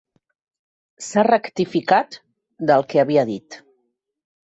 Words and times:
S'ha 1.07 1.23
rectificat 1.27 2.17
del 2.71 2.87
que 2.95 3.03
havia 3.03 3.27
dit. 3.31 3.59